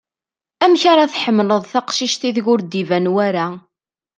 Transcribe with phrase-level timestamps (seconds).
[0.63, 3.47] Amek ar ad tḥemmeled taqcict ideg ur-d iban wara?